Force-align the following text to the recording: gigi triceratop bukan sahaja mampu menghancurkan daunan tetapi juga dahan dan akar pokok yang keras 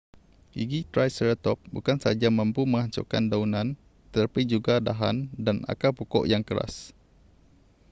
gigi 0.55 0.79
triceratop 0.93 1.57
bukan 1.75 1.97
sahaja 2.03 2.29
mampu 2.37 2.61
menghancurkan 2.71 3.23
daunan 3.31 3.67
tetapi 4.11 4.41
juga 4.53 4.73
dahan 4.87 5.15
dan 5.45 5.57
akar 5.73 5.91
pokok 5.97 6.23
yang 6.31 6.41
keras 6.47 6.73